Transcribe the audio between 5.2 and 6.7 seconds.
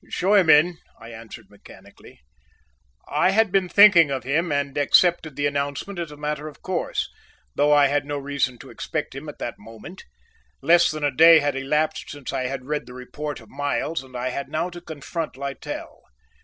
the announcement as a matter of